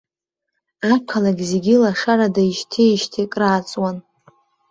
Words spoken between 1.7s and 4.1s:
лашарада ишьҭеижьҭеи акрааҵуан.